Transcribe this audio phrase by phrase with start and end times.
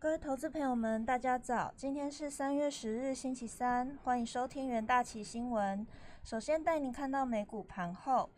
[0.00, 1.74] 各位投资朋友们，大家早！
[1.76, 5.86] 今天是三月十日，星期三，欢迎收听元大旗新闻。
[6.24, 8.30] 首先带您看到美股盘后，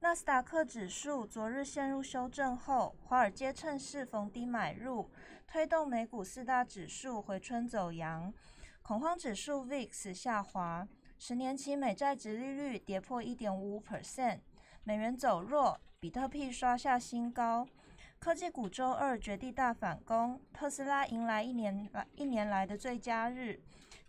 [0.00, 5.10] 纳斯达克指数昨日陷入修正后，华尔街趁势逢低买入，
[5.46, 8.32] 推动美股四大指数回春走阳。
[8.80, 14.38] 恐慌指数 VIX 下滑，十年期美债值利率跌破一点五 percent，
[14.84, 17.68] 美元走弱，比特币刷下新高。
[18.20, 23.58] 科技股周二绝地大反攻，特斯拉迎来一年来一年来的最佳日。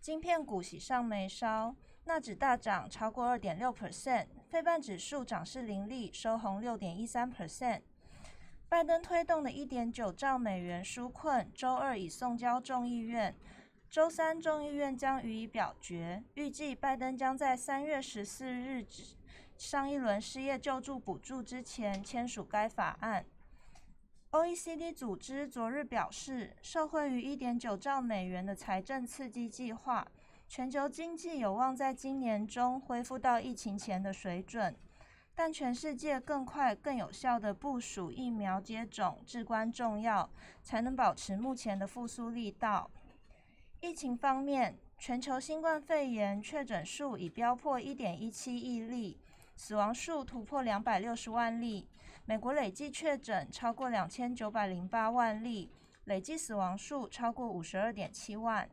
[0.02, 7.84] 晶片股喜上眉梢，纳指大涨超过二点六 percent，费半指数涨势凌厉，收红六点一三 percent。
[8.68, 13.34] 拜登推动的一点九兆美元纾困，周二已送交众议院，
[13.90, 16.22] 周三众议院将予以表决。
[16.34, 18.86] 预计拜登将在三月十四日
[19.58, 23.26] 上一轮失业救助补助之前签署该法案。
[24.32, 30.08] OECD 组织昨日表示，受惠于1.9兆美元的财政刺激计划，
[30.48, 34.74] 全球经济有望在今年中恢复到疫情前的水准。
[35.36, 40.30] 但全世界更快、更有效的部署疫苗接种至关重要，
[40.64, 42.90] 才能保持目前的复苏力道。
[43.82, 49.20] 疫情方面，全球新冠肺炎确诊数已飙破1.17亿例。
[49.64, 51.88] 死亡数突破两百六十万例，
[52.26, 55.72] 美国累计确诊超过两千九百零八万例，
[56.06, 58.68] 累计死亡数超过五十二点七万。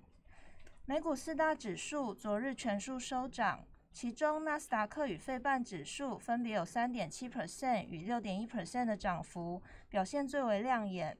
[0.86, 11.14] 美股四大指数昨日全数收涨，其中纳斯达克与费半指数分别有三点七 percent 与六点一 percent 的涨幅，表现最为亮眼。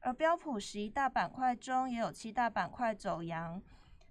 [0.00, 3.62] 而标普十一大板块中也有七大板块走阳，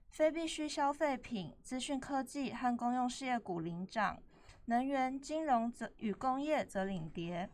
[0.08, 4.18] 非必需消费品、资讯科技和公用事业股领涨。
[4.72, 7.50] 能源、金融则与工业则领跌。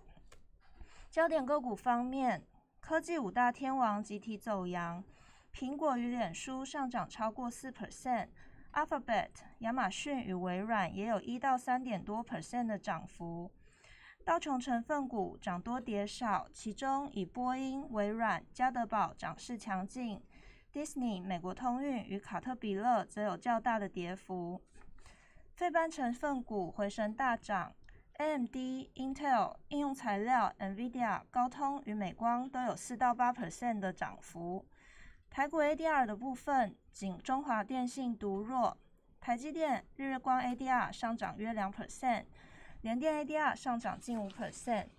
[1.09, 2.45] 焦点个股方面，
[2.79, 5.03] 科技五大天王集体走阳，
[5.51, 9.29] 苹果与脸书上涨超过四 percent，Alphabet、
[9.61, 13.49] 亚马逊与微软也有一到三点多 percent 的涨幅。
[14.23, 20.21] 道琼成分股涨多跌少，其中以波音、微软、加德堡涨势强劲
[20.71, 24.61] ，Disney、美国通运与卡特彼勒则有较大的跌幅。
[25.57, 27.73] 费半成分股回升大涨
[28.19, 28.55] ，AMD、
[28.93, 34.63] Intel、应用材料、NVIDIA、高通与美光都有四到八 percent 的涨幅。
[35.31, 38.77] 台股 ADR 的部分，仅中华电信独弱，
[39.19, 42.25] 台积电、日月光 ADR 上涨约两 percent，
[42.81, 44.89] 联电 ADR 上涨近五 percent。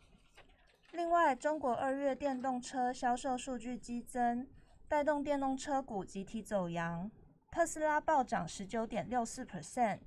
[0.90, 4.48] 另外，中国二月电动车销售数据激增，
[4.88, 7.08] 带动电动车股集体走阳，
[7.52, 10.00] 特斯拉暴涨十九点六四 percent。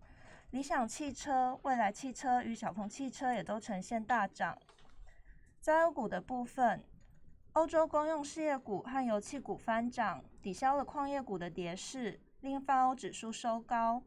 [0.52, 4.58] 理想汽车、蔚来汽车与小鹏汽车也都呈现大涨。
[5.62, 6.84] 在欧股的部分，
[7.54, 14.04] 欧洲公用事业股和油气股翻涨，抵消了矿业股的跌势，令泛欧指数收高。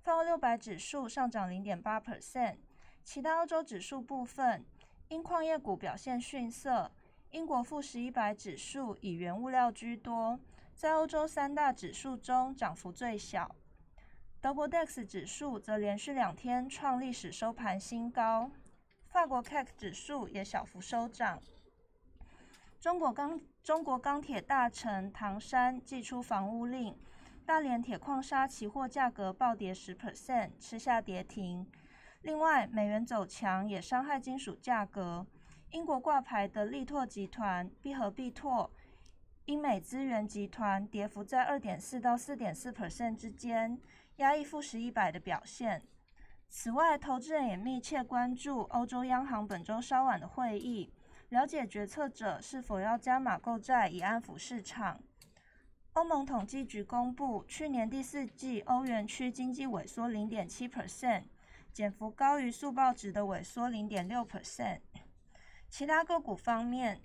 [0.00, 2.58] 泛欧六百指数上涨零点八 percent。
[3.02, 4.64] 其他欧洲指数部分，
[5.08, 6.92] 因矿业股表现逊色，
[7.32, 10.38] 英国富时一百指数以原物料居多，
[10.76, 13.56] 在欧洲三大指数中涨幅最小。
[14.40, 18.48] 德国 DAX 指数则连续两天创历史收盘新高，
[19.08, 21.42] 法国 CAC 指数也小幅收涨。
[22.80, 26.96] 中国钢中国钢铁大臣唐山寄出防务令，
[27.44, 31.66] 大连铁矿砂期货价格暴跌十 percent，吃下跌停。
[32.22, 35.26] 另外，美元走强也伤害金属价格，
[35.72, 38.70] 英国挂牌的力拓集团、必和必拓、
[39.48, 43.80] 英美资源集团跌幅在二点四到四点四 percent 之间。
[44.16, 45.82] 压抑富时一百的表现。
[46.50, 50.92] 此外，投资人也密切关注欧洲央行本周稍晚的会议，
[51.30, 55.00] 了解决策者是否要加码购债以安抚市场。
[55.94, 61.22] 欧盟统计局公布，去年第四季欧元区经济萎缩零点七 percent，
[61.72, 64.80] 减幅高于速报值的萎缩零点六 percent。
[65.70, 67.00] 其他个股方面，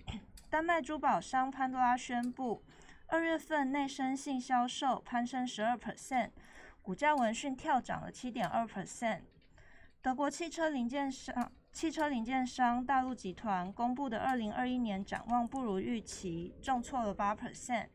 [0.54, 2.62] 丹麦珠宝商潘多拉宣布，
[3.08, 6.30] 二月份内生性销售攀升十二 percent。
[6.80, 9.22] 股价闻讯跳涨了七点二 percent。
[10.00, 17.88] 德国汽车零件商汽车零件商大陆集团公布的二零二一年展望不如预期，重挫了八 percent。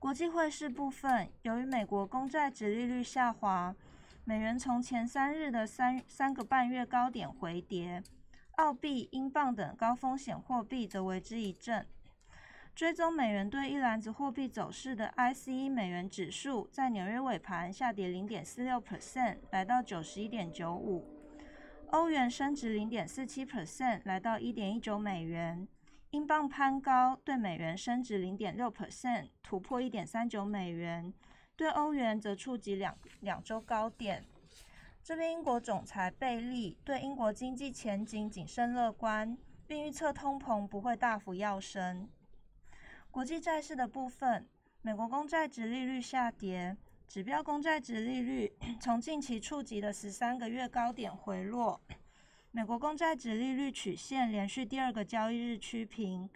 [0.00, 3.72] 国际汇市部分，由于美国公债值利率下滑，
[4.24, 8.02] 美元从前三日的三三个半月高点回跌，
[8.62, 11.84] 澳币、英镑等高风险货币则为之一振。
[12.76, 21.04] 追踪美元对一篮子货币走势的 ICE 美元指数，在纽约尾盘下跌零点四六 percent，来到九十一点九五。
[21.90, 25.66] 欧元升值零点四七 percent，来到一点一九美元。
[26.10, 31.12] 英镑攀高，对美元升值零点六 percent，突破一点三九美元。
[31.56, 34.24] 对欧元则触及两两周高点。
[35.04, 42.08] 这边英国总裁贝利对英国经济前景谨慎乐观，并预测通膨不会大幅跃升。
[43.10, 44.48] 国际债市的部分，
[44.80, 46.76] 美国公债值利率下跌，
[47.08, 51.80] 指标公债值利率从近期触及的十三个月高点回落。
[52.52, 56.30] 美国公债值利率曲线连续第二个交易日趋平，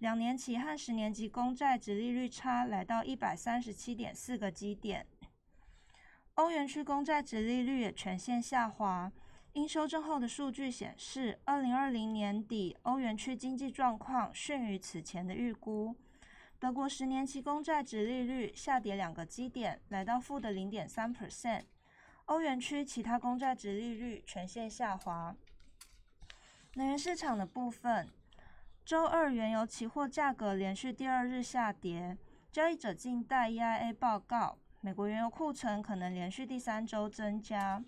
[0.00, 5.06] 两年期和十年期公债值利率差来到一百三十七点四个基点。
[6.38, 9.10] 欧元区公债值利率也全线下滑，
[9.54, 15.96] 因修正后的数据显示，二零二零年底欧元区经济状况逊于此前的预估。
[16.60, 21.62] 德国十年期公债值利率下跌两个基点，来到负的零点三 percent。
[22.26, 25.34] 欧元区其他公债值利率全线下滑。
[26.74, 28.08] 能源市场的部分，
[28.84, 32.16] 周二原油期货价格连续第二日下跌。
[32.52, 37.82] 交易者静待 EIA 报告，美国原油库存可能连续第三周增加。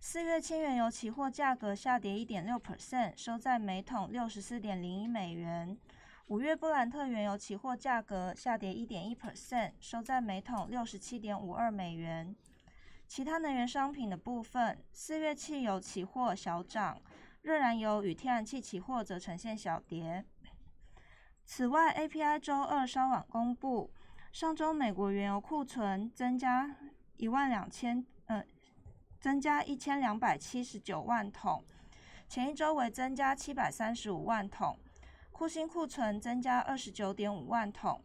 [0.00, 5.78] 四月轻原油期货价格下跌一点六 percent，收在每桶六十四点零一美元。
[6.26, 12.34] 五月布兰特原油期货价格下跌一点一 percent，收在每桶六十七点五二美元。
[13.06, 17.00] 其他能源商品的部分，四月汽油期货小涨。
[17.42, 20.24] 热燃油与天然气期货则呈现小跌。
[21.44, 23.90] 此外，API 周二稍晚公布，
[24.38, 26.76] 上周美国原油库存增加
[27.16, 28.40] 一万两千，呃，
[29.18, 31.64] 增加一千两百七十九万桶，
[32.28, 34.78] 前一周为增加七百三十五万桶。
[35.32, 38.00] 库欣库存增加二十九点五万桶，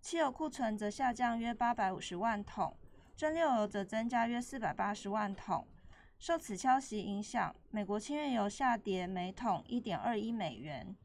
[0.00, 2.74] 汽油库存则下降约八百五十万桶，
[3.14, 5.68] 蒸馏油则增加约四百八十万桶。
[6.18, 10.96] 受此消息影响，美国轻原油下跌每桶一点二一美元。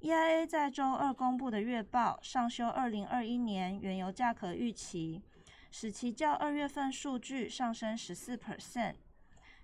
[0.00, 5.22] EIA 在周二公布的月报上修二零二一年原油价格预期，
[5.70, 8.96] 使其较二月份数据上升十四 percent。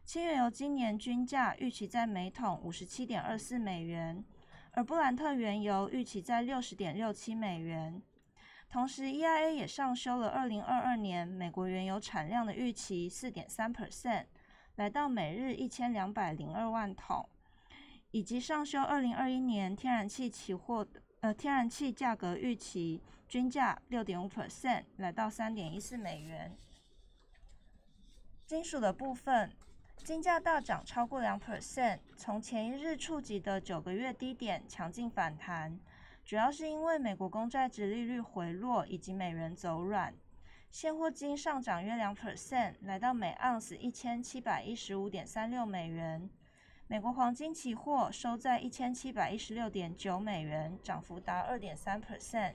[0.04, 4.24] 轻原油今年均价预期在每桶五十七点二四美元，
[4.72, 8.02] 而布兰特原油预期在六十点六七美元。
[8.68, 14.24] 同时，EIA 也上修了二零二二年美国原油产量的预期四点三 percent。
[14.76, 17.28] 来到每日一千两百零二万桶，
[18.12, 26.54] 以及上修二零二一年天然气期货的呃天然气价格预期均价六点五 percent，来到三点一四美元。
[28.46, 29.50] 金属的部分，
[30.04, 35.80] 金价大涨超过两 percent，从前一日触及的九个月低点强劲反弹，
[36.22, 40.14] 主要是因为美国公债值利率回落以及美元走软。
[40.70, 46.28] 现货金上涨约两 percent，来到每盎司一千七百一十五点三六美元。
[46.92, 52.52] 美国黄金期货收在一千七百一十六点九美元，涨幅达二点三 percent。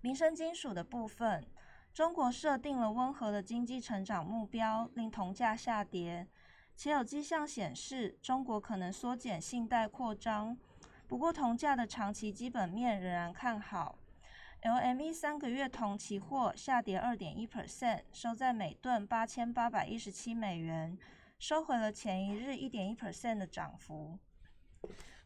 [0.00, 1.44] 民生金属的部分，
[1.92, 6.26] 中国设定了温和的经济成长目标，令铜价下跌，
[6.74, 10.56] 且有迹象显示中国可能缩减信贷扩张。
[11.06, 13.98] 不过，铜价的长期基本面仍然看好。
[14.62, 20.96] LME 三个月铜期货下跌二点一 percent，收在每吨八千八百一十七美元，
[21.42, 24.16] 收回了前一日一点一 percent 的涨幅。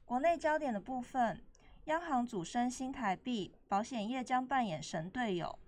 [0.07, 1.39] 国内焦点的部分，
[1.85, 5.59] 央行主升新台币，保险业将扮演神队友。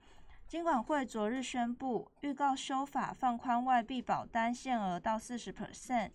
[0.46, 6.12] 金管会昨日宣布，预告修法放宽外币保单限额到四十 percent，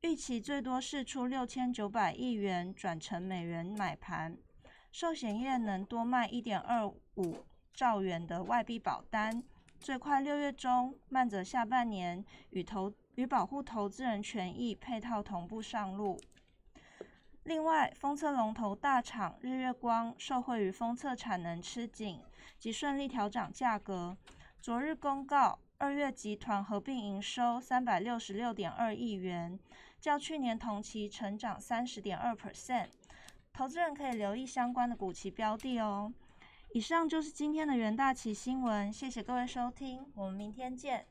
[0.00, 4.36] 预期最多释出六千九百亿元转成美元买盘。
[4.90, 9.40] 寿险业能多卖一点二五兆元的外币保单，
[9.78, 16.16] 最快六月中，慢则下半年与投与保护投资人权益配套同步上路。
[17.42, 22.20] 另外，封测龙头大厂日月光受惠于封测产能吃紧
[22.60, 24.16] 及顺利调涨价格，
[24.60, 29.58] 昨日公告二月集团合并营收三百六十六点二亿元，
[30.00, 32.86] 较去年同期成长三十点二 percent。
[33.52, 36.12] 投资人可以留意相关的股期标的哦。
[36.72, 41.04] 以上就是今天的元大旗新闻，谢谢各位收听，我们明天见。